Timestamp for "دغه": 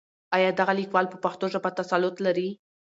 0.59-0.73